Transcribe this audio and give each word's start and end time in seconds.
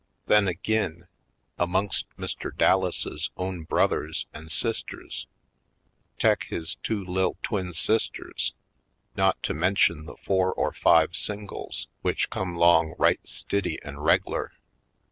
Then 0.25 0.47
ag'in, 0.47 1.05
amongst 1.59 2.07
Mr. 2.17 2.49
Dallases' 2.57 3.29
own 3.37 3.65
brothers 3.65 4.25
an' 4.33 4.49
sisters, 4.49 5.27
tek 6.17 6.45
his 6.45 6.73
two 6.81 7.05
111' 7.05 7.37
twin 7.43 7.73
sisters, 7.73 8.55
not 9.15 9.43
to 9.43 9.53
mention 9.53 10.05
the 10.07 10.15
four 10.17 10.53
or 10.55 10.73
five 10.73 11.15
singles 11.15 11.87
w'ich 12.03 12.31
come 12.31 12.55
'long 12.57 12.95
right 12.97 13.19
stiddy 13.27 13.77
an' 13.83 13.99
reg'lar. 13.99 14.53